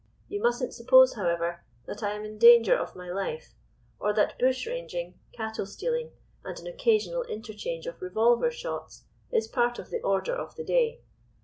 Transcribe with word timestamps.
You 0.27 0.41
mustn't 0.41 0.73
suppose, 0.73 1.13
however, 1.13 1.63
that 1.85 2.01
I 2.01 2.13
am 2.13 2.25
in 2.25 2.39
danger 2.39 2.75
of 2.75 2.95
my 2.95 3.11
life, 3.11 3.53
or 3.99 4.13
that 4.15 4.33
bushranging, 4.39 5.13
cattle 5.31 5.67
stealing, 5.67 6.09
and 6.43 6.59
an 6.59 6.65
occasional 6.65 7.21
interchange 7.25 7.85
of 7.85 8.01
revolver 8.01 8.49
shots, 8.49 9.03
is 9.31 9.47
part 9.47 9.77
of 9.77 9.91
the 9.91 10.01
order 10.01 10.33
of 10.33 10.55
the 10.55 10.63
day. 10.63 11.01